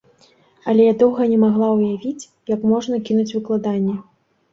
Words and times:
Але 0.71 0.85
я 0.85 0.93
доўга 1.01 1.27
не 1.33 1.35
магла 1.43 1.67
ўявіць, 1.73 2.29
як 2.53 2.65
можна 2.71 2.95
кінуць 3.11 3.27
выкладанне. 3.37 3.95